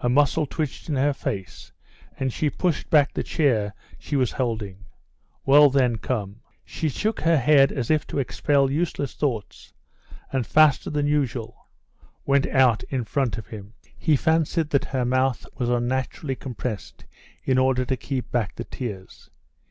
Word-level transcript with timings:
A 0.00 0.08
muscle 0.10 0.44
twitched 0.44 0.90
in 0.90 0.96
her 0.96 1.14
face 1.14 1.72
and 2.18 2.30
she 2.30 2.50
pushed 2.50 2.90
back 2.90 3.14
the 3.14 3.22
chair 3.22 3.72
she 3.98 4.16
was 4.16 4.32
holding. 4.32 4.84
"Well 5.46 5.70
then, 5.70 5.96
come!" 5.96 6.42
She 6.62 6.90
shook 6.90 7.20
her 7.20 7.38
head 7.38 7.72
as 7.72 7.90
if 7.90 8.06
to 8.08 8.18
expel 8.18 8.70
useless 8.70 9.14
thoughts, 9.14 9.72
and, 10.30 10.46
faster 10.46 10.90
than 10.90 11.06
usual, 11.06 11.68
went 12.26 12.46
on 12.48 12.76
in 12.90 13.04
front 13.04 13.38
of 13.38 13.46
him. 13.46 13.72
He 13.96 14.14
fancied 14.14 14.68
that 14.68 14.84
her 14.84 15.06
mouth 15.06 15.46
was 15.54 15.70
unnaturally 15.70 16.36
compressed 16.36 17.06
in 17.42 17.56
order 17.56 17.86
to 17.86 17.96
keep 17.96 18.30
back 18.30 18.56
the 18.56 18.64
tears. 18.64 19.30